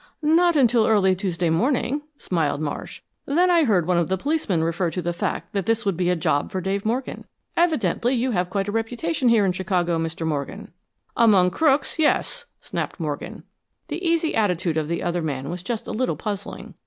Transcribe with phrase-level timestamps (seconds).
[0.23, 3.03] "Not until early Tuesday morning," smiled Marsh.
[3.27, 6.09] "Then I heard one of the policemen refer to the fact that this would be
[6.09, 7.25] a job for Dave Morgan.
[7.55, 10.25] Evidently you have quite a reputation here in Chicago, Mr.
[10.25, 10.73] Morgan."
[11.15, 13.43] "Among crooks yes," snapped Morgan.
[13.89, 16.73] The easy attitude of the other man was just a little puzzling.